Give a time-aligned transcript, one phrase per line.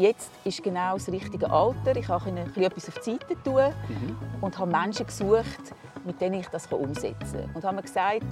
[0.00, 1.94] jetzt ist genau das richtige Alter.
[1.94, 4.16] Ich kann etwas auf die Seite tun mhm.
[4.40, 7.50] und habe Menschen gesucht, mit denen ich das umsetzen kann.
[7.54, 8.24] Und haben mir gesagt,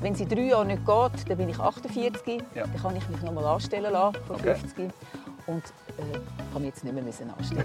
[0.00, 2.64] wenn es in drei Jahren nicht geht, dann bin ich 48, ja.
[2.64, 4.54] dann kann ich mich noch mal anstellen lassen, vor okay.
[4.54, 4.90] 50.
[5.46, 6.18] Und äh,
[6.52, 7.04] kann mich jetzt nicht mehr
[7.36, 7.64] anstellen.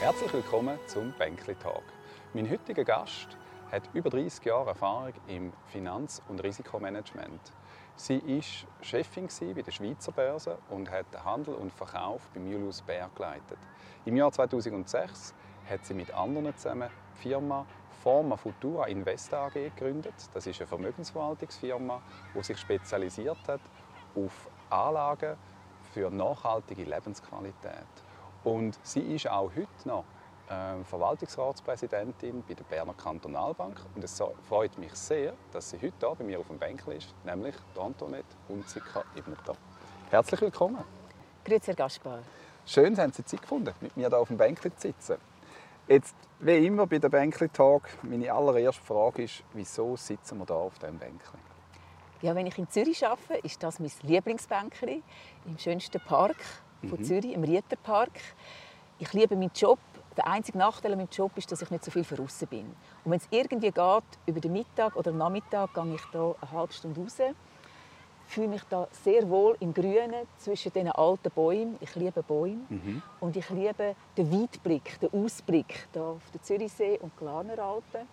[0.00, 1.82] Herzlich willkommen zum Bänkli Talk.
[2.32, 3.36] Mein heutiger Gast
[3.72, 7.40] hat über 30 Jahre Erfahrung im Finanz- und Risikomanagement.
[7.96, 13.10] Sie war Chefin bei der Schweizer Börse und hat Handel und Verkauf beim Julius Baer
[13.14, 13.58] geleitet.
[14.04, 15.34] Im Jahr 2006
[15.68, 17.64] hat sie mit anderen zusammen die Firma
[18.02, 20.14] Forma Futura Invest AG gegründet.
[20.34, 22.02] Das ist eine Vermögensverwaltungsfirma,
[22.34, 23.60] die sich spezialisiert hat
[24.14, 25.36] auf Anlagen
[25.92, 27.86] für nachhaltige Lebensqualität.
[28.44, 30.04] Und sie ist auch heute noch
[30.84, 33.80] Verwaltungsratspräsidentin bei der Berner Kantonalbank.
[33.94, 37.14] Und es freut mich sehr, dass sie heute hier bei mir auf dem Bänkel ist,
[37.24, 39.54] nämlich Antoinette Hunziker-Ibneter.
[40.10, 40.84] Herzlich willkommen.
[41.44, 42.18] Grüezi, Herr Gaspar.
[42.66, 45.16] Schön, dass Sie Zeit gefunden, mit mir hier auf dem Bänkli zu sitzen.
[45.88, 50.54] Jetzt, wie immer bei der Bänkli Talk, meine allererste Frage ist, wieso sitzen wir hier
[50.54, 51.38] auf diesem Bänkli?
[52.20, 55.02] Ja, wenn ich in Zürich arbeite, ist das mein Lieblingsbänkli
[55.44, 56.36] im schönsten Park
[56.88, 57.04] von mhm.
[57.04, 58.12] Zürich, im Rieterpark.
[59.00, 59.80] Ich liebe meinen Job.
[60.16, 62.66] Der einzige Nachteil an meinem Job ist, dass ich nicht so viel draußen bin.
[63.04, 66.72] Und wenn es irgendwie geht, über den Mittag oder Nachmittag, gehe ich hier eine halbe
[66.72, 67.18] Stunde raus.
[68.26, 71.76] fühle mich da sehr wohl im Grünen zwischen diesen alten Bäumen.
[71.80, 72.60] Ich liebe Bäume.
[72.68, 73.02] Mhm.
[73.20, 78.06] Und ich liebe den Weitblick, den Ausblick hier auf den Zürichsee und die Glarner Alpen.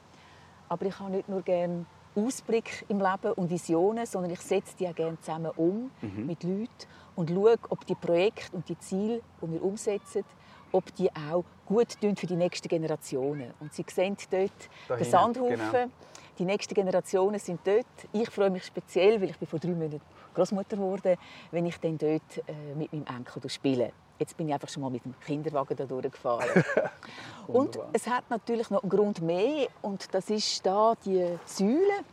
[0.68, 4.88] Aber ich habe nicht nur gerne Ausblick im Leben und Visionen, sondern ich setze die
[4.88, 6.26] auch gerne zusammen um mhm.
[6.26, 6.68] mit Leuten
[7.16, 10.24] und schaue, ob die Projekte und die Ziele, die wir umsetzen,
[10.72, 13.54] ob die auch gut für die nächsten Generationen.
[13.60, 14.52] Und Sie sehen dort
[14.88, 15.72] Dahin, den Sandhaufen.
[15.72, 15.90] Genau.
[16.38, 17.86] Die nächsten Generationen sind dort.
[18.14, 20.02] Ich freue mich speziell, weil ich bin vor drei Monaten
[20.34, 21.18] Großmutter wurde,
[21.52, 23.92] wenn ich dann dort äh, mit meinem Enkel spiele.
[24.18, 26.64] Jetzt bin ich einfach schon mal mit dem Kinderwagen da durchgefahren.
[27.48, 32.04] und es hat natürlich noch einen Grund mehr und das ist da die Säule.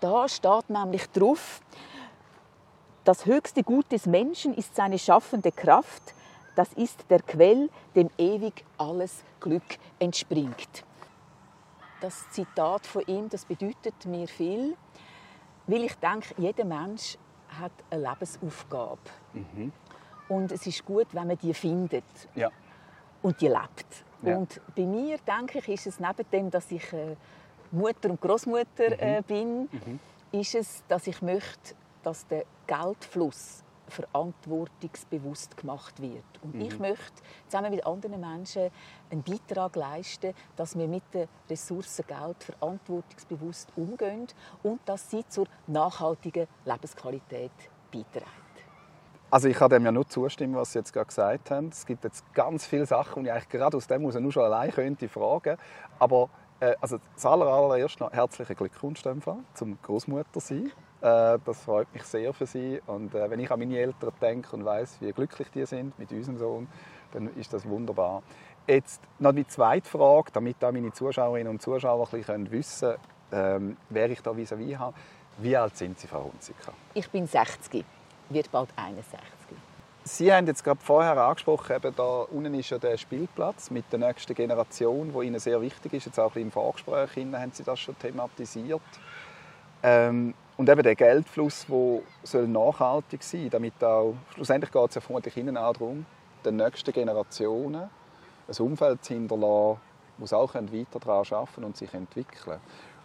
[0.00, 1.60] Da steht nämlich drauf:
[3.04, 6.14] Das höchste Gut des Menschen ist seine schaffende Kraft.
[6.58, 10.84] Das ist der Quell, dem ewig alles Glück entspringt.
[12.00, 14.76] Das Zitat von ihm, das bedeutet mir viel,
[15.68, 17.16] weil ich denke, jeder Mensch
[17.60, 18.98] hat eine Lebensaufgabe.
[19.34, 19.70] Mhm.
[20.28, 22.02] Und es ist gut, wenn man die findet
[22.34, 22.50] ja.
[23.22, 24.04] und die lebt.
[24.22, 24.36] Ja.
[24.36, 27.14] Und bei mir, denke ich, ist es neben dem, dass ich äh,
[27.70, 28.98] Mutter und Großmutter mhm.
[28.98, 30.00] äh, bin, mhm.
[30.32, 36.24] ist es, dass ich möchte, dass der Geldfluss verantwortungsbewusst gemacht wird.
[36.42, 36.60] Und mhm.
[36.62, 38.70] ich möchte zusammen mit anderen Menschen
[39.10, 44.26] einen Beitrag leisten, dass wir mit den Ressourcen Geld verantwortungsbewusst umgehen
[44.62, 47.52] und dass sie zur nachhaltigen Lebensqualität
[47.92, 48.48] beitragen.
[49.30, 51.68] Also ich kann dem ja nur zustimmen, was Sie jetzt gerade gesagt haben.
[51.68, 54.44] Es gibt jetzt ganz viele Sachen, die ich eigentlich gerade aus dem heraus nur schon
[54.44, 55.58] allein könnte fragen.
[55.98, 56.30] Aber
[56.60, 59.02] äh, also das allererste noch herzlichen Glückwunsch
[59.54, 60.72] zum Großmutter sein.
[61.00, 62.80] Äh, das freut mich sehr für sie.
[62.86, 66.10] Und äh, wenn ich an meine Eltern denke und weiß, wie glücklich die sind mit
[66.10, 66.68] unserem Sohn,
[67.12, 68.22] dann ist das wunderbar.
[68.66, 72.94] Jetzt noch die zweite Frage, damit auch meine Zuschauerinnen und Zuschauer ein bisschen wissen
[73.30, 74.94] können, ähm, wer ich da vis-à-vis -vis habe.
[75.38, 76.72] Wie alt sind Sie, Frau Hunziker?
[76.94, 77.84] Ich bin 60,
[78.30, 79.37] wird bald 61.
[80.08, 83.98] Sie haben jetzt gerade vorher angesprochen, eben da unten ist ja der Spielplatz mit der
[83.98, 86.06] nächsten Generation, wo Ihnen sehr wichtig ist.
[86.06, 88.80] Jetzt auch im Vorgespräch haben Sie das schon thematisiert.
[89.82, 91.66] Ähm, und eben der Geldfluss,
[92.32, 96.06] der nachhaltig sein soll, damit auch, schlussendlich geht es ja vermutlich Ihnen auch darum,
[96.42, 97.90] den nächsten Generationen
[98.48, 99.78] ein Umfeld zu hinterlassen,
[100.16, 102.58] wo sie auch weiter daran arbeiten und sich entwickeln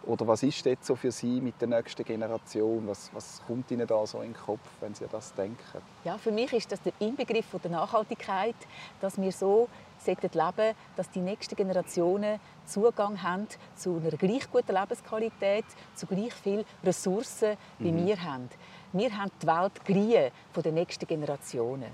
[0.06, 2.86] Oder was ist jetzt so für Sie mit der nächsten Generation?
[2.88, 5.82] Was, was kommt Ihnen da so in den Kopf, wenn Sie das denken?
[6.04, 8.56] Ja, für mich ist das der Inbegriff der Nachhaltigkeit,
[9.00, 9.70] dass wir so
[10.06, 15.66] leben sollten, dass die nächsten Generationen Zugang haben zu einer gleich guten Lebensqualität,
[15.96, 18.06] zu gleich vielen Ressourcen, wie mhm.
[18.06, 18.50] wir haben.
[18.92, 21.92] Wir haben die Welt geliehen von den nächsten Generationen.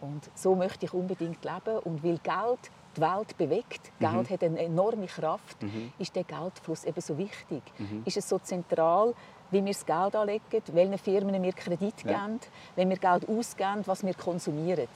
[0.00, 1.78] Und so möchte ich unbedingt leben.
[1.84, 4.10] Und weil Geld die Welt bewegt, mhm.
[4.10, 5.92] Geld hat eine enorme Kraft, mhm.
[5.98, 7.62] ist der Geldfluss eben so wichtig.
[7.78, 8.02] Mhm.
[8.04, 9.14] Ist es so zentral,
[9.50, 12.12] wie wir das Geld anlegen, welchen Firmen wir Kredit ja.
[12.12, 12.40] geben,
[12.76, 14.88] wenn wir Geld ausgeben, was wir konsumieren.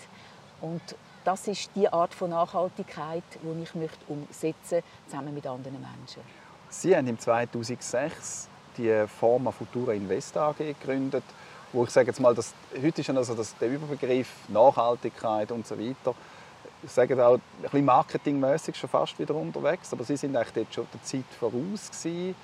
[0.60, 0.80] Und
[1.24, 6.22] das ist die Art von Nachhaltigkeit, die ich möchte umsetzen zusammen mit anderen Menschen.
[6.68, 8.48] Sie haben im 2006
[8.78, 11.24] die Forma Futura Invest AG gegründet,
[11.72, 15.78] wo ich sage jetzt mal, dass, heute ist also das, der Überbegriff Nachhaltigkeit und so
[15.78, 16.14] weiter
[16.86, 21.02] sagen auch, ein bisschen marketingmäßig schon fast wieder unterwegs, aber Sie sind eigentlich schon der
[21.02, 22.34] Zeit voraus gewesen.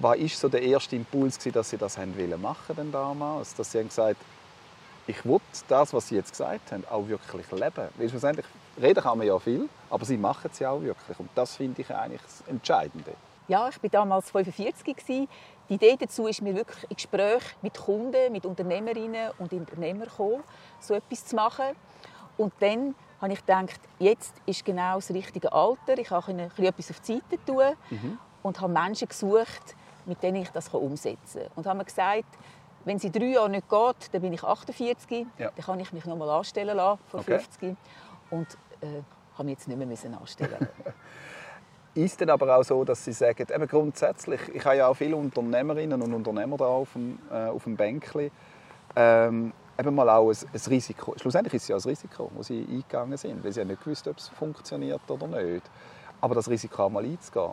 [0.00, 3.54] Was war so der erste Impuls, gewesen, dass Sie das haben wollen machen denn damals?
[3.54, 4.16] Dass Sie haben gesagt
[5.06, 7.88] ich will das, was Sie jetzt gesagt haben, auch wirklich leben.
[7.96, 8.46] Weil schlussendlich,
[8.80, 11.18] reden kann man ja viel, aber Sie machen es ja auch wirklich.
[11.18, 13.12] Und das finde ich eigentlich das Entscheidende.
[13.48, 14.96] Ja, ich war damals 45.
[15.06, 15.28] Die
[15.68, 20.42] Idee dazu ist mir wirklich in Gespräch mit Kunden, mit Unternehmerinnen und Unternehmern gekommen,
[20.80, 21.76] so etwas zu machen.
[22.38, 25.98] Und dann habe ich gedacht, jetzt ist genau das richtige Alter.
[25.98, 28.18] Ich kann etwas auf die Seite tun mhm.
[28.42, 29.76] und habe Menschen gesucht,
[30.06, 31.50] mit denen ich das umsetzen kann.
[31.56, 32.24] Und habe mir gesagt,
[32.84, 35.50] wenn es in drei Jahren nicht geht, dann bin ich 48, ja.
[35.50, 37.38] dann kann ich mich noch mal anstellen lassen, vor okay.
[37.38, 37.76] 50.
[38.30, 38.46] Und
[38.80, 39.02] äh,
[39.34, 40.68] habe mich jetzt nicht mehr anstellen
[41.94, 45.14] Ist es aber auch so, dass Sie sagen, eben grundsätzlich, ich habe ja auch viele
[45.14, 48.32] Unternehmerinnen und Unternehmer da auf dem, äh, auf dem Bänkchen,
[48.96, 51.14] ähm, eben mal auch ein, ein, Risiko.
[51.16, 54.06] Schlussendlich ist es ja ein Risiko, wo Sie eingegangen sind, weil Sie ja nicht gewusst,
[54.08, 55.68] ob es funktioniert oder nicht.
[56.20, 57.52] Aber das Risiko auch mal einzugehen,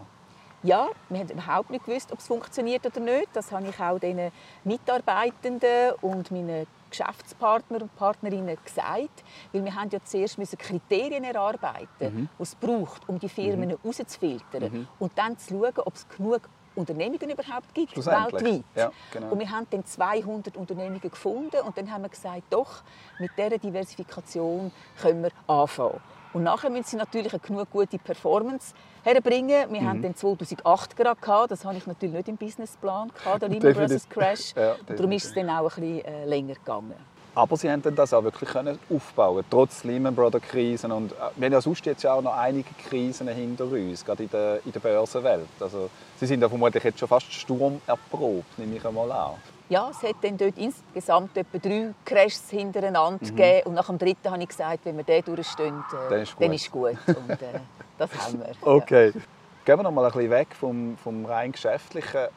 [0.64, 3.30] ja, wir haben überhaupt nicht gewusst, ob es funktioniert oder nicht.
[3.34, 4.32] Das habe ich auch den
[4.64, 9.24] Mitarbeitenden und meinen Geschäftspartner und Partnerinnen gesagt,
[9.54, 12.30] weil wir haben ja zuerst müssen Kriterien erarbeiten, mhm.
[12.38, 13.78] die es braucht, um die Firmen mhm.
[13.82, 14.88] herauszufiltern mhm.
[15.00, 16.42] und dann zu schauen, ob es genug
[16.76, 18.64] Unternehmungen überhaupt gibt, weltweit.
[18.76, 19.32] Ja, genau.
[19.32, 22.82] Und wir haben dann 200 Unternehmungen gefunden und dann haben wir gesagt, doch,
[23.20, 24.72] mit dieser Diversifikation
[25.02, 26.00] können wir anfangen.
[26.34, 28.74] Und nachher müssen sie natürlich eine genug gute Performance
[29.04, 29.72] herbringen.
[29.72, 29.88] Wir mhm.
[29.88, 31.52] haben den 2008 gerade gehabt.
[31.52, 34.54] Das habe ich natürlich nicht im Businessplan gehabt, der Lehman Brothers Crash.
[34.56, 36.96] ja, darum ist es dann auch ein bisschen äh, länger gegangen.
[37.34, 38.50] Aber sie haben das auch wirklich
[38.90, 40.92] aufbauen trotz Lehman Brothers Krisen.
[40.92, 44.30] Und äh, wir haben ja sonst jetzt auch noch einige Krisen hinter uns, gerade in
[44.30, 45.48] der, in der Börsenwelt.
[45.60, 45.90] Also,
[46.20, 49.32] sie sind ja vermutlich jetzt schon fast sturmerprobt, nehme ich einmal an.
[49.70, 53.28] Ja, es hat dann dort insgesamt etwa drei Crashs hintereinander mhm.
[53.28, 53.68] gegeben.
[53.68, 56.42] Und nach dem dritten habe ich gesagt, wenn wir den durchstehen, äh, dann ist gut.
[56.44, 56.98] Dann ist gut.
[57.08, 57.60] Und, äh,
[57.98, 58.68] das haben wir.
[58.68, 59.14] Okay.
[59.16, 59.22] Ja.
[59.64, 62.28] Gehen wir noch mal ein bisschen weg vom, vom rein Geschäftlichen.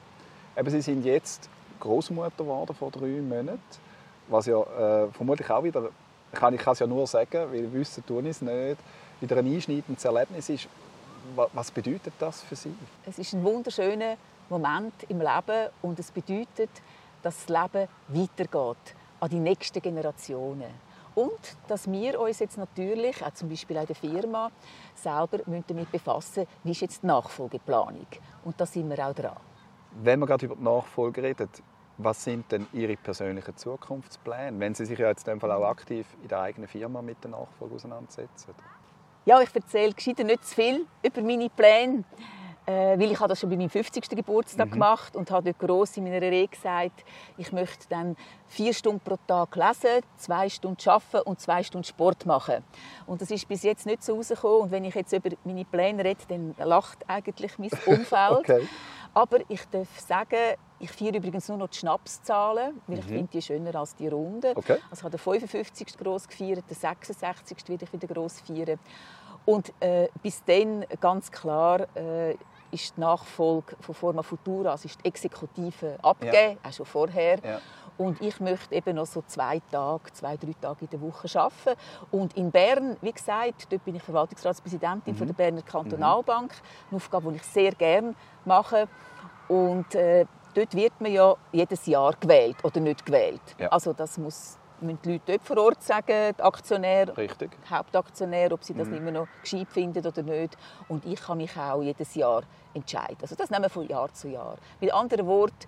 [0.57, 1.49] Eben, Sie sind jetzt
[1.81, 3.59] Großmutter geworden vor drei Monaten.
[4.29, 5.91] Was ja äh, vermutlich auch wieder,
[6.33, 8.79] kann ich kann es ja nur sagen, weil wissen tun es nicht,
[9.21, 10.69] wieder ein einschneidendes Erlebnis ist.
[11.53, 12.75] Was bedeutet das für Sie?
[13.07, 14.17] Es ist ein wunderschöner
[14.51, 16.71] Moment im Leben und es bedeutet,
[17.23, 20.71] dass das Leben weitergeht an die nächsten Generationen.
[21.15, 24.51] Und dass wir uns jetzt natürlich, auch zum Beispiel in der Firma,
[24.95, 28.07] selber damit befassen müssen, wie ist jetzt die Nachfolgeplanung.
[28.45, 29.37] Und da sind wir auch dran.
[30.03, 31.49] Wenn wir gerade über die Nachfolge reden,
[31.99, 35.65] was sind denn Ihre persönlichen Zukunftspläne, wenn Sie sich ja jetzt in dem Fall auch
[35.65, 38.55] aktiv in der eigenen Firma mit der Nachfolge auseinandersetzen?
[39.25, 42.05] Ja, ich erzähle gescheiter nicht zu viel über meine Pläne.
[42.67, 44.09] Äh, weil ich habe das schon bei meinem 50.
[44.09, 44.73] Geburtstag mhm.
[44.73, 47.05] gemacht und habe dort gross in meiner Rede gesagt,
[47.37, 52.25] ich möchte dann vier Stunden pro Tag lesen, zwei Stunden arbeiten und zwei Stunden Sport
[52.25, 52.65] machen.
[53.07, 54.63] Und das ist bis jetzt nicht so rausgekommen.
[54.63, 58.31] Und wenn ich jetzt über meine Pläne rede, dann lacht eigentlich mein Umfeld.
[58.31, 58.69] okay.
[59.13, 63.09] Aber ich darf sagen, ich feiere übrigens nur noch die Schnapszahlen, weil ich mhm.
[63.09, 64.57] finde die schöner als die Runden.
[64.57, 64.79] Okay.
[64.91, 65.97] Also ich habe den 55.
[65.97, 67.57] gross gefeiert, den 66.
[67.69, 68.79] will ich wieder gross feiern.
[69.47, 72.37] Und äh, bis dann ganz klar äh,
[72.71, 76.69] ist die Nachfolge von Forma Futura, also ist die Exekutive abgegeben, ja.
[76.69, 77.39] auch schon vorher.
[77.43, 77.61] Ja.
[77.97, 81.81] Und ich möchte eben noch so zwei Tage, zwei, drei Tage in der Woche arbeiten.
[82.11, 85.19] Und in Bern, wie gesagt, dort bin ich Verwaltungsratspräsidentin mhm.
[85.19, 86.53] von der Berner Kantonalbank.
[86.91, 88.15] Eine Aufgabe, die ich sehr gerne
[88.45, 88.89] mache.
[89.49, 93.43] Und äh, dort wird man ja jedes Jahr gewählt oder nicht gewählt.
[93.59, 93.69] Ja.
[93.69, 97.51] Also das muss müssen die Leute dort vor Ort sagen, die Aktionäre, Richtig.
[97.71, 98.97] Hauptaktionär, ob sie das mhm.
[98.97, 100.57] immer noch gescheit finden oder nicht.
[100.89, 102.43] Und ich kann mich auch jedes Jahr
[102.75, 103.19] entscheiden.
[103.23, 104.57] Also das nehmen wir von Jahr zu Jahr.
[104.81, 105.67] Mit anderen Worten,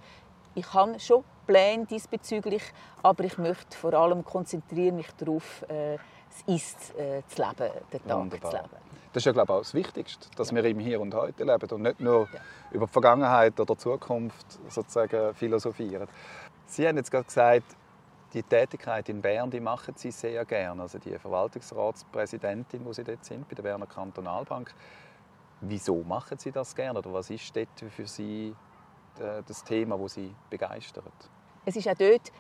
[0.55, 2.63] ich habe schon Pläne diesbezüglich,
[3.03, 5.97] aber ich möchte vor allem konzentrieren mich darauf, äh,
[6.29, 8.51] das Ist äh, zu leben, den Tag Wunderbar.
[8.51, 8.86] zu leben.
[9.17, 10.57] Das ist ja glaube ich, auch das Wichtigste, dass ja.
[10.57, 12.41] wir im Hier und Heute leben und nicht nur ja.
[12.71, 16.07] über die Vergangenheit oder die Zukunft sozusagen philosophieren.
[16.67, 17.65] Sie haben jetzt gerade gesagt,
[18.35, 20.83] die Tätigkeit in Bern, die machen Sie sehr gerne.
[20.83, 24.75] Also die Verwaltungsratspräsidentin, wo Sie dort sind, bei der Berner Kantonalbank.
[25.63, 26.99] Wieso machen Sie das gerne?
[26.99, 28.55] Oder was ist dort für Sie
[29.19, 31.31] äh, das Thema, das Sie begeistert?
[31.65, 32.31] Es ist auch dort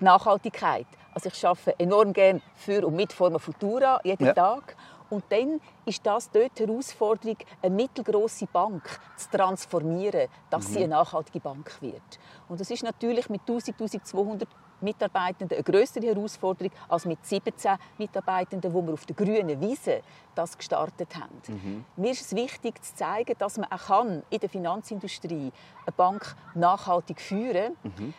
[0.00, 0.86] die Nachhaltigkeit.
[1.12, 4.32] Also ich arbeite enorm gerne für und mit Forma Futura jeden ja.
[4.32, 4.76] Tag.
[5.14, 10.72] Und dann ist das dort die Herausforderung, eine mittelgroße Bank zu transformieren, dass mhm.
[10.72, 12.18] sie eine nachhaltige Bank wird.
[12.48, 14.48] Und das ist natürlich mit 1000, 1200
[14.80, 20.02] Mitarbeitenden eine größere Herausforderung als mit 17 Mitarbeitenden, wo wir auf der grünen Wiese
[20.34, 21.40] das gestartet haben.
[21.46, 21.84] Mhm.
[21.96, 25.52] Mir ist es wichtig zu zeigen, dass man auch kann in der Finanzindustrie
[25.86, 27.92] eine Bank nachhaltig führen kann.
[27.98, 28.14] Mhm.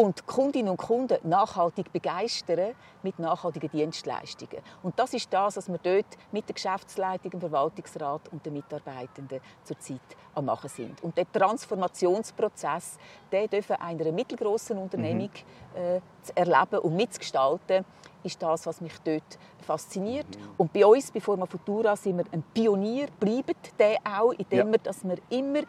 [0.00, 4.62] Und Kundinnen und Kunden nachhaltig begeistern mit nachhaltigen Dienstleistungen.
[4.82, 9.40] Und das ist das, was wir dort mit der Geschäftsleitung, dem Verwaltungsrat und den Mitarbeitenden
[9.62, 10.00] zurzeit
[10.34, 11.02] am machen sind.
[11.02, 12.96] Und der Transformationsprozess,
[13.30, 15.30] der dürfen einer mittelgroßen Unternehmung
[15.74, 15.80] mhm.
[15.80, 17.84] äh, zu erleben und mitzugestalten,
[18.22, 20.26] ist das, was mich dort fasziniert.
[20.28, 20.48] Mhm.
[20.56, 24.72] Und bei uns, bei Forma Futura, sind wir ein Pionier, bleiben der auch, indem ja.
[24.72, 25.60] wir, dass wir immer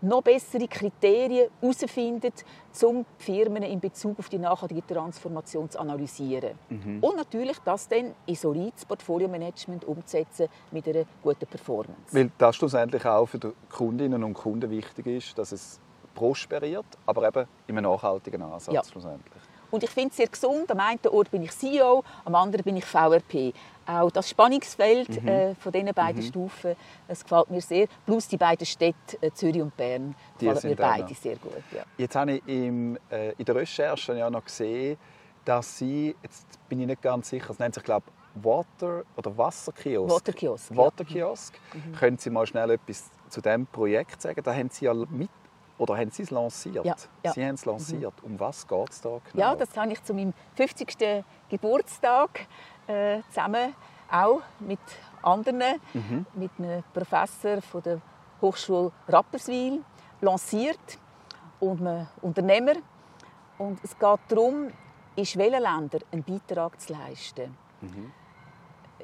[0.00, 2.32] noch bessere Kriterien herausfinden,
[2.82, 6.58] um die Firmen in Bezug auf die nachhaltige Transformation zu analysieren.
[6.68, 6.98] Mhm.
[7.00, 12.12] Und natürlich das dann in solides Portfolio-Management umzusetzen mit einer guten Performance.
[12.12, 15.80] Weil das schlussendlich auch für die Kundinnen und Kunden wichtig ist, dass es
[16.14, 18.82] prosperiert, aber eben in einem nachhaltigen Ansatz ja.
[18.84, 19.42] schlussendlich.
[19.70, 20.70] Und ich finde es sehr gesund.
[20.70, 23.52] Am einen Ort bin ich CEO, am anderen bin ich VRP.
[23.86, 25.28] Auch das Spannungsfeld mhm.
[25.28, 26.26] äh, von diesen beiden mhm.
[26.26, 27.86] Stufen, das gefällt mir sehr.
[28.04, 31.62] Plus die beiden Städte äh, Zürich und Bern die gefallen mir beide sehr gut.
[31.74, 31.84] Ja.
[31.96, 34.98] Jetzt habe ich im, äh, in der Recherche ja noch gesehen,
[35.44, 40.14] dass Sie, jetzt bin ich nicht ganz sicher, es nennt sich glaube Water oder Wasserkiosk.
[40.14, 40.76] Waterkiosk.
[40.76, 41.54] Waterkiosk.
[41.54, 41.80] Ja.
[41.80, 41.94] Mhm.
[41.94, 44.42] Können Sie mal schnell etwas zu diesem Projekt sagen?
[44.44, 45.30] Da haben Sie ja mit
[45.78, 46.84] oder haben Sie es lanciert?
[46.84, 47.32] Ja, ja.
[47.32, 48.22] Sie haben es lanciert.
[48.22, 48.32] Mhm.
[48.32, 49.44] Um was geht es da genau?
[49.44, 51.24] Ja, das habe ich zu meinem 50.
[51.48, 52.46] Geburtstag
[52.86, 53.74] äh, zusammen
[54.10, 54.80] auch mit
[55.22, 56.26] anderen, mhm.
[56.34, 58.00] mit einem Professor von der
[58.40, 59.84] Hochschule Rapperswil
[60.20, 60.98] lanciert
[61.60, 62.74] und einem Unternehmer.
[63.58, 64.68] Und es geht darum,
[65.16, 67.56] in Schwellenländern einen Beitrag zu leisten.
[67.80, 68.12] Mhm.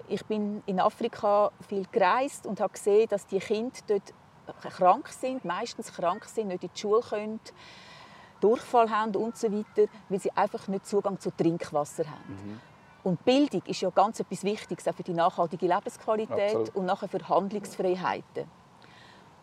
[0.09, 4.13] Ich bin in Afrika viel gereist und habe gesehen, dass die Kinder dort
[4.77, 7.41] krank sind, meistens krank sind, nicht in die Schule können,
[8.41, 12.29] Durchfall haben und so weiter, weil sie einfach nicht Zugang zu Trinkwasser haben.
[12.29, 12.61] Mhm.
[13.03, 16.75] Und Bildung ist ja ganz etwas Wichtiges auch für die nachhaltige Lebensqualität Absolut.
[16.75, 18.45] und nachher für Handlungsfreiheiten.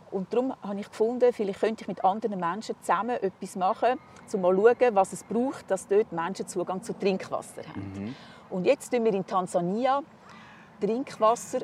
[0.09, 3.99] Und darum habe ich gefunden, vielleicht könnte ich mit anderen Menschen zusammen etwas machen,
[4.33, 7.93] um mal zu schauen, was es braucht, dass dort Menschen Zugang zu Trinkwasser haben.
[7.95, 8.15] Mhm.
[8.49, 10.01] Und jetzt tun wir in Tansania
[10.81, 11.59] Trinkwasser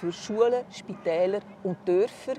[0.00, 2.34] für Schulen, Spitäler und Dörfer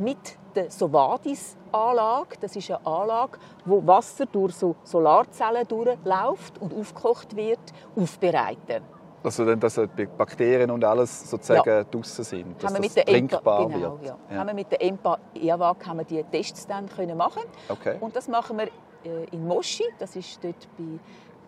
[0.00, 2.36] mit der Sovadis-Anlage.
[2.40, 7.60] Das ist eine Anlage, wo Wasser durch so Solarzellen durchläuft und aufgekocht wird,
[7.96, 8.82] aufbereiten.
[9.22, 11.84] Also dann, dass die Bakterien und alles sozusagen ja.
[11.84, 14.06] draußen sind, dass haben das trinkbar Empa, genau, wird.
[14.06, 14.16] Ja.
[14.30, 14.36] Ja.
[14.38, 17.42] Haben wir mit der EMPA EAWAG haben wir die Tests dann können machen.
[17.68, 17.98] Okay.
[18.00, 18.68] Und das machen wir
[19.04, 20.98] äh, in Moshi, das ist dort bei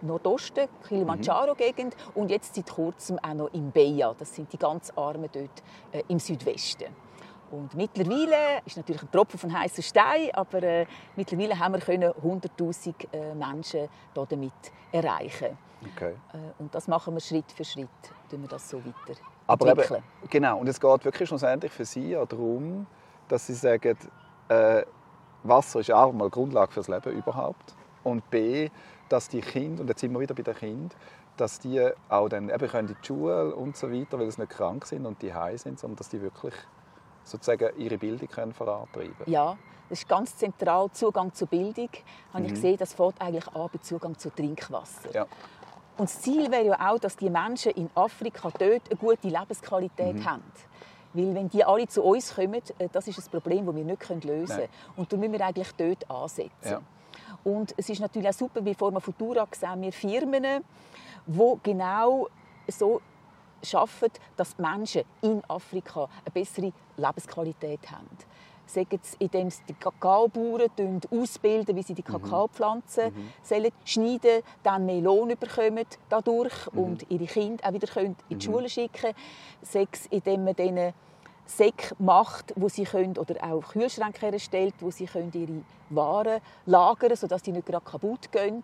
[0.02, 2.20] Nordosten, Kilimanjaro-Gegend mhm.
[2.20, 6.02] und jetzt seit kurzem auch noch in Beja, das sind die ganz Armen dort äh,
[6.08, 6.86] im Südwesten.
[7.52, 12.10] Und mittlerweile ist natürlich ein Tropfen von heißen Stein, aber äh, mittlerweile haben wir können
[12.10, 14.52] 100.000 äh, Menschen damit
[14.90, 15.58] erreichen.
[15.94, 16.14] Okay.
[16.32, 17.88] Äh, und das machen wir Schritt für Schritt,
[18.30, 20.58] tun wir das so weiter aber eben, genau.
[20.58, 22.86] Und es geht wirklich schlussendlich für Sie ja darum,
[23.28, 23.96] dass Sie sagen,
[24.48, 24.84] äh,
[25.42, 28.70] Wasser ist A mal Grundlage fürs Leben überhaupt und B,
[29.08, 30.90] dass die Kinder und jetzt sind wir wieder bei den Kindern,
[31.36, 34.52] dass die auch dann eben können in die Schule und so weiter, weil sie nicht
[34.52, 36.54] krank sind und die sind, sondern dass die wirklich
[37.24, 39.32] sozusagen ihre Bildung können vorantreiben können.
[39.32, 39.56] Ja,
[39.88, 40.90] das ist ganz zentral.
[40.92, 41.90] Zugang zur Bildung.
[42.32, 42.46] Habe mhm.
[42.46, 45.12] ich gesehen, das fängt eigentlich an bei Zugang zu Trinkwasser.
[45.12, 45.22] Ja.
[45.98, 50.16] Und das Ziel wäre ja auch, dass die Menschen in Afrika dort eine gute Lebensqualität
[50.16, 50.24] mhm.
[50.24, 50.42] haben.
[51.12, 54.24] Weil wenn die alle zu uns kommen, äh, das ist ein Problem, das wir nicht
[54.24, 54.68] lösen können.
[54.96, 56.50] Und da müssen wir eigentlich dort ansetzen.
[56.64, 56.80] Ja.
[57.44, 60.64] Und es ist natürlich auch super, wie Forma Futura sehen wir Firmen,
[61.26, 62.28] die genau
[62.68, 63.00] so
[63.62, 68.08] schaffen, dass die Menschen in Afrika eine bessere Lebensqualität haben.
[68.66, 72.12] Sagen sie, indem sie die Kakaobauern ausbilden, wie sie die mhm.
[72.12, 73.32] Kakaopflanzen mhm.
[73.42, 76.78] sollen schneiden, dann mehr Lohn bekommen dadurch mhm.
[76.78, 78.40] und ihre Kinder auch wieder in die mhm.
[78.40, 79.14] Schule schicken können.
[79.62, 80.94] Sagen sie, indem man denen
[81.46, 87.16] Säcke macht, wo sie können, oder auch Kühlschränke erstellt, wo sie können ihre Waren lagern
[87.16, 88.62] sodass die nicht gerade kaputt gehen.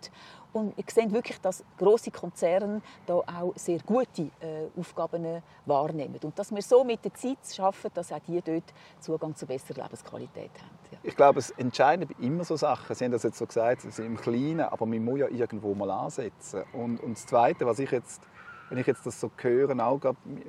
[0.51, 6.19] Und ich sehe wirklich, dass große Konzerne da auch sehr gute äh, Aufgaben wahrnehmen.
[6.23, 8.63] Und dass wir so mit der Zeit schaffen, dass auch die dort
[8.99, 10.79] Zugang zu besserer Lebensqualität haben.
[10.91, 10.97] Ja.
[11.03, 12.95] Ich glaube, es entscheidend immer so Sachen.
[12.95, 15.75] Sie haben das jetzt so gesagt, sie sind im Kleinen, aber man muss ja irgendwo
[15.75, 16.63] mal ansetzen.
[16.73, 18.23] Und, und das Zweite, was ich jetzt,
[18.69, 19.99] wenn ich jetzt das so höre, auch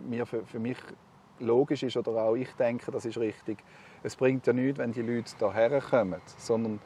[0.02, 0.78] mir für, für mich
[1.40, 3.58] logisch ist oder auch ich denke, das ist richtig.
[4.02, 6.80] Es bringt ja nichts, wenn die Leute hierher kommen, sondern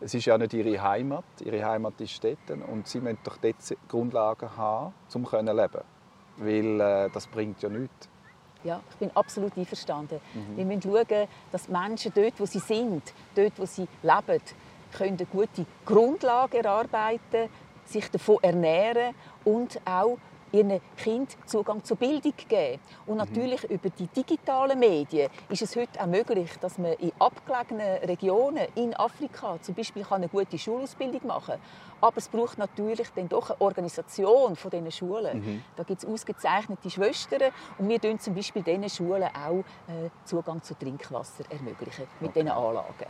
[0.00, 1.24] es ist ja nicht ihre Heimat.
[1.44, 3.56] Ihre Heimat ist dort und sie müssen doch dort
[3.88, 5.80] Grundlagen haben, um zu leben.
[6.38, 8.08] Weil äh, das bringt ja nichts.
[8.62, 10.20] Ja, ich bin absolut einverstanden.
[10.34, 10.56] Mhm.
[10.56, 14.42] Wir müssen schauen, dass Menschen dort, wo sie sind, dort, wo sie leben,
[14.92, 17.48] können eine gute Grundlage erarbeiten,
[17.84, 20.18] sich davon ernähren und auch
[20.52, 22.80] ihren Kind Zugang zur Bildung geben.
[23.06, 23.74] Und natürlich mhm.
[23.74, 28.94] über die digitalen Medien ist es heute auch möglich, dass man in abgelegenen Regionen in
[28.94, 31.60] Afrika zum Beispiel eine gute Schulausbildung machen kann.
[32.00, 35.38] Aber es braucht natürlich dann doch eine Organisation von diesen Schulen.
[35.38, 35.62] Mhm.
[35.76, 40.62] Da gibt es ausgezeichnete Schwestern und wir ermöglichen zum Beispiel diesen Schulen auch äh, Zugang
[40.62, 42.40] zu Trinkwasser ermöglichen mit okay.
[42.42, 43.06] diesen Anlagen.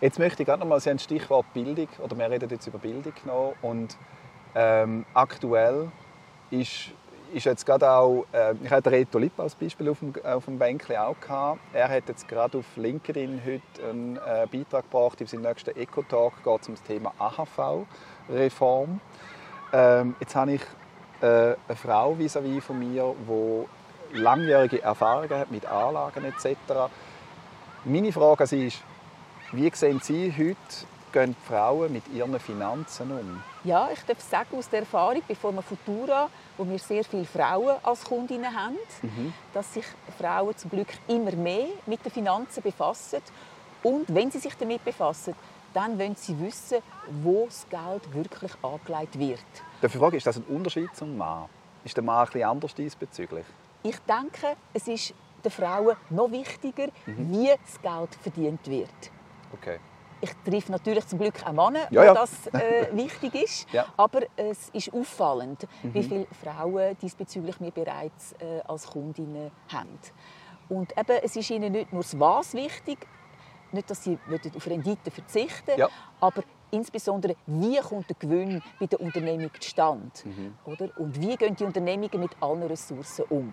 [0.00, 2.66] Jetzt möchte ich gerade noch mal, Sie haben das Stichwort Bildung, oder wir reden jetzt
[2.66, 3.96] über Bildung noch, und
[4.54, 5.90] ähm, aktuell
[6.50, 6.90] ist,
[7.32, 10.58] ist jetzt gerade auch, äh, ich hatte Reto Lipp als Beispiel auf dem, auf dem
[10.58, 11.60] Bänkchen auch gehabt.
[11.72, 16.42] Er hat jetzt gerade auf LinkedIn heute einen äh, Beitrag gebracht, in seinem nächsten Eco-Talk
[16.42, 19.00] geht es um das Thema AHV-Reform.
[19.72, 20.62] Ähm, jetzt habe ich
[21.20, 26.56] äh, eine Frau vis à -vis von mir, die langjährige Erfahrungen hat mit Anlagen etc.
[27.84, 28.82] Meine Frage an Sie ist,
[29.52, 33.42] wie sehen Sie heute gehen die Frauen mit ihren Finanzen um?
[33.66, 37.74] Ja, ich darf sagen aus der Erfahrung, bevor wir Futura, wo wir sehr viele Frauen
[37.82, 39.32] als Kundinnen haben, mhm.
[39.52, 39.84] dass sich
[40.16, 43.18] Frauen zum Glück immer mehr mit den Finanzen befassen.
[43.82, 45.34] Und wenn sie sich damit befassen,
[45.74, 46.78] dann wollen sie wissen,
[47.24, 49.40] wo das Geld wirklich angelegt wird.
[49.82, 51.46] Die Frage ist das ein Unterschied zum Mann?
[51.82, 53.46] Ist der Mann etwas anders diesbezüglich?
[53.82, 55.12] Ich denke, es ist
[55.44, 57.32] den Frauen noch wichtiger, mhm.
[57.32, 59.10] wie das Geld verdient wird.
[59.52, 59.80] Okay.
[60.20, 62.10] Ich treffe natürlich zum Glück auch Männer, ja, ja.
[62.10, 63.72] wo das äh, wichtig ist.
[63.72, 63.86] Ja.
[63.96, 65.94] Aber es ist auffallend, mhm.
[65.94, 69.98] wie viele Frauen diesbezüglich mir bereits äh, als Kundinnen haben.
[70.68, 73.06] Und eben, es ist ihnen nicht nur das Was wichtig,
[73.72, 74.18] nicht, dass sie
[74.54, 75.88] auf Rendite verzichten ja.
[76.20, 80.10] aber insbesondere, wie kommt der Gewinn bei der Unternehmung zustande?
[80.24, 80.54] Mhm.
[80.64, 80.90] Oder?
[80.98, 83.52] Und wie gehen die Unternehmungen mit allen Ressourcen um?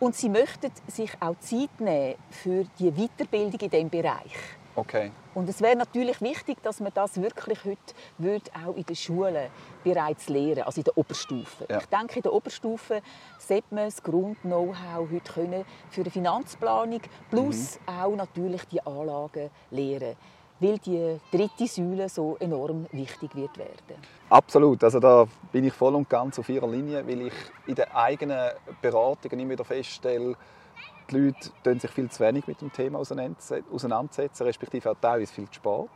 [0.00, 4.57] Und sie möchten sich auch Zeit nehmen für die Weiterbildung in diesem Bereich.
[4.78, 5.10] Okay.
[5.34, 9.48] Und es wäre natürlich wichtig, dass man das wirklich heute würde auch in den Schulen
[9.82, 11.66] bereits lehren, also in der Oberstufe.
[11.68, 11.78] Ja.
[11.78, 13.02] Ich denke, in der Oberstufe
[13.40, 17.92] sollte man das Grund-Know-how heute können für die Finanzplanung plus mhm.
[17.92, 20.16] auch natürlich die Anlagen lehren
[20.60, 24.02] weil die dritte Säule so enorm wichtig wird werden.
[24.28, 27.32] Absolut, also da bin ich voll und ganz auf Ihrer Linie, weil ich
[27.68, 28.50] in den eigenen
[28.82, 30.34] Beratungen immer wieder feststelle,
[31.10, 35.48] die Leute tun sich viel zu wenig mit dem Thema auseinandersetzen, respektive auch teilweise viel
[35.48, 35.88] zu spät.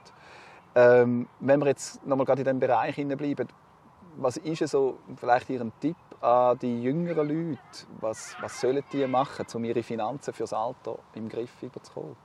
[0.75, 3.49] Ähm, wenn wir jetzt nochmal gerade in diesem Bereich bleiben,
[4.17, 7.58] was ist so vielleicht Ihr Tipp an die jüngeren Leute?
[8.00, 12.17] Was, was sollen die machen, um ihre Finanzen fürs Alter im Griff zu bekommen?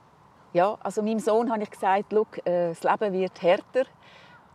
[0.53, 3.85] Ja, also meinem Sohn habe ich gesagt, äh, das Leben wird härter.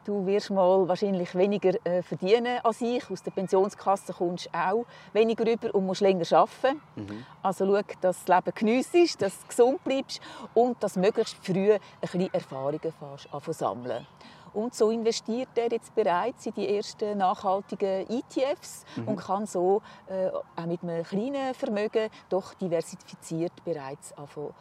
[0.05, 3.09] Du wirst mal wahrscheinlich weniger äh, verdienen als ich.
[3.09, 6.81] Aus der Pensionskasse kommst du auch weniger rüber und musst länger arbeiten.
[6.97, 7.25] Mhm.
[7.41, 10.21] Also schau, dass das Leben geniessest, dass du gesund bleibst
[10.55, 14.07] und dass du möglichst früh ein bisschen Erfahrungen fährst, sammeln.
[14.55, 19.09] Und so investiert er jetzt bereits in die ersten nachhaltigen ETFs mhm.
[19.09, 24.53] und kann so äh, auch mit einem kleinen Vermögen doch diversifiziert bereits anfangen,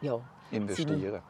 [0.00, 0.18] ja,
[0.50, 1.20] investieren.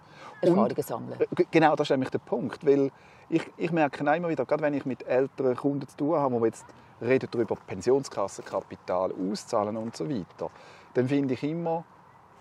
[0.41, 1.21] Erfahrungen sammeln.
[1.21, 2.91] Äh, genau, das ist nämlich der Punkt, weil
[3.29, 6.47] ich, ich merke immer wieder, gerade wenn ich mit älteren Kunden zu tun habe, wir
[6.47, 6.67] jetzt
[7.01, 10.51] reden darüber Pensionskassenkapital auszahlen und so weiter,
[10.95, 11.85] dann finde ich immer,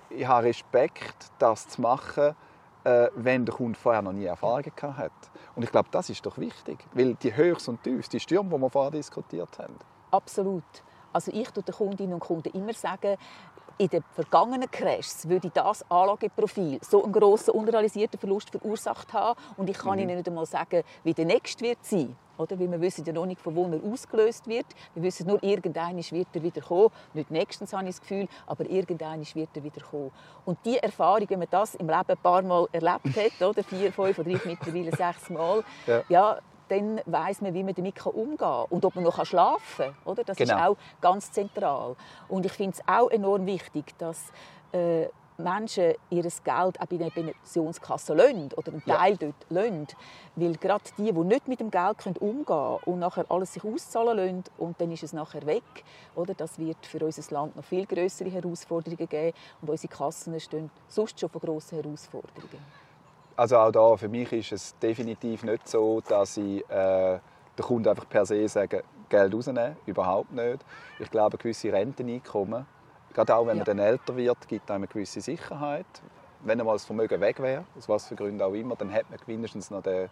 [0.09, 2.35] ich habe Respekt, das zu machen,
[2.83, 5.11] äh, wenn der Kunde vorher noch nie Erfahrungen hat.
[5.55, 8.61] Und ich glaube, das ist doch wichtig, weil die Höchst und Tiefs, die Stürme, die
[8.61, 9.75] wir vorher diskutiert haben.
[10.11, 10.63] Absolut.
[11.11, 13.17] Also ich tue den Kundinnen und Kunden immer sagen,
[13.77, 19.69] in den vergangenen Crashs würde das Anlageprofil so einen grossen unrealisierten Verlust verursacht haben und
[19.69, 20.03] ich kann mhm.
[20.03, 22.15] Ihnen nicht einmal sagen, wie der nächste wird sein.
[22.37, 22.59] Oder?
[22.59, 24.65] Weil wir wissen ja noch nicht, von wo er ausgelöst wird.
[24.93, 26.89] Wir wissen nur, irgendwann wird er wieder kommen.
[27.13, 30.11] Nicht nächstens habe ich das Gefühl, aber irgendwann wird er wieder kommen.
[30.43, 33.63] Und diese Erfahrung, wenn man das im Leben ein paar Mal erlebt hat, oder?
[33.63, 36.03] vier, fünf oder mittlerweile sechs Mal, ja.
[36.09, 39.95] ja dann weiß man, wie man damit umgehen kann und ob man noch schlafen kann.
[40.05, 40.23] Oder?
[40.23, 40.55] Das genau.
[40.55, 41.95] ist auch ganz zentral.
[42.27, 44.31] Und ich finde es auch enorm wichtig, dass
[44.71, 49.17] äh, Menschen ihr Geld auch bei einer Pensionskasse lassen oder einen Teil ja.
[49.17, 49.87] dort lassen.
[50.35, 54.17] Weil gerade die, die nicht mit dem Geld umgehen können und nachher alles sich auszahlen
[54.17, 55.63] lassen und dann ist es nachher weg,
[56.15, 56.33] oder?
[56.33, 61.19] das wird für unser Land noch viel größere Herausforderungen geben und unsere Kassen stehen sonst
[61.19, 62.84] schon vor grossen Herausforderungen.
[63.37, 67.19] Also auch da, für mich ist es definitiv nicht so, dass ich äh,
[67.57, 69.75] der Kunde einfach per se sage, Geld rausnehmen.
[69.85, 70.63] Überhaupt nicht.
[70.99, 72.65] Ich glaube, gewisse Renteneinkommen,
[73.13, 75.85] gerade auch wenn man dann älter wird, gibt einem eine gewisse Sicherheit.
[76.43, 79.19] Wenn einmal das Vermögen weg wäre, aus was für Gründen auch immer, dann hat man
[79.25, 80.09] mindestens noch den,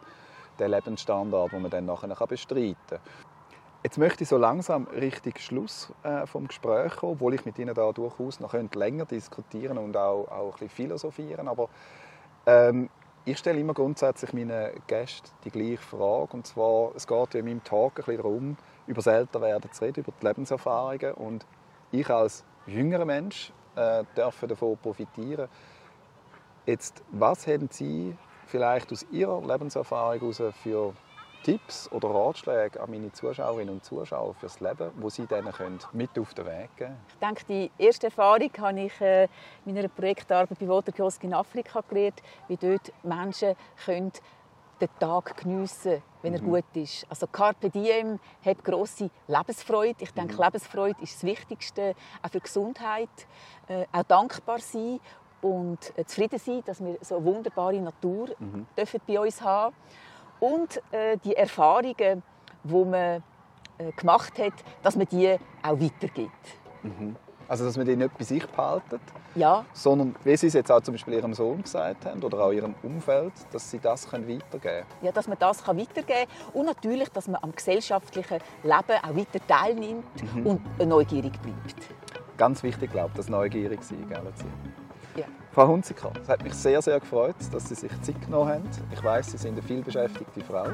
[0.59, 2.99] den Lebensstandard, den man dann nachher bestreiten kann.
[3.83, 7.75] Jetzt möchte ich so langsam richtig Schluss äh, vom Gespräch kommen, obwohl ich mit Ihnen
[7.75, 11.49] da durchaus noch länger diskutieren und auch, auch ein bisschen philosophieren.
[11.49, 11.67] Aber
[12.45, 12.89] ähm,
[13.25, 16.33] Ich stelle immer grundsätzlich meinen Gästen die gleiche Frage.
[16.33, 20.01] Und zwar, es geht in meinem Talk ein bisschen darum, über das Älterwerden zu reden,
[20.01, 21.13] über die Lebenserfahrungen.
[21.13, 21.45] Und
[21.93, 25.47] ich als jüngerer Mensch äh, darf davon profitieren.
[26.65, 28.13] Jetzt, was haben Sie
[28.45, 30.93] vielleicht aus Ihrer Lebenserfahrung heraus für
[31.43, 35.53] Tipps oder Ratschläge an meine Zuschauerinnen und Zuschauer fürs Leben, wo Sie denen
[35.91, 39.27] mit auf den Weg geben Ich denke, die erste Erfahrung habe ich äh,
[39.65, 44.11] in meiner Projektarbeit bei Waterkiosk in Afrika gelernt, wie dort Menschen können
[44.79, 46.45] den Tag geniessen wenn er mhm.
[46.45, 47.05] gut ist.
[47.09, 49.97] Also Carpe Diem hat grosse Lebensfreude.
[49.99, 50.43] Ich denke, mhm.
[50.43, 53.09] Lebensfreude ist das Wichtigste, auch für Gesundheit.
[53.67, 54.99] Äh, auch dankbar sein
[55.41, 58.65] und äh, zufrieden sein, dass wir so eine wunderbare Natur mhm.
[58.75, 59.75] dürfen bei uns haben
[60.43, 62.21] und äh, die Erfahrungen,
[62.63, 63.23] die man
[63.77, 66.31] äh, gemacht hat, dass man die auch weitergibt.
[66.83, 67.15] Mhm.
[67.47, 68.99] Also dass man die nicht bei sich behalten,
[69.35, 69.65] ja.
[69.73, 72.75] sondern, wie Sie es jetzt auch zum Beispiel Ihrem Sohn gesagt haben oder auch Ihrem
[72.83, 74.85] Umfeld, dass Sie das können weitergeben können.
[75.01, 79.15] Ja, dass man das kann weitergeben kann und natürlich, dass man am gesellschaftlichen Leben auch
[79.15, 80.45] weiter teilnimmt mhm.
[80.45, 81.75] und neugierig bleibt.
[82.37, 84.21] Ganz wichtig, glaube ich, das neugierig sein, gell?
[85.53, 88.69] Frau Hunziker, es hat mich sehr, sehr gefreut, dass Sie sich Zeit genommen haben.
[88.91, 90.65] Ich weiß, Sie sind eine vielbeschäftigte Frau,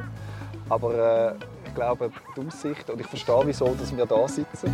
[0.69, 4.73] aber äh, ich glaube, die Aussicht, und ich verstehe, wieso dass wir da sitzen,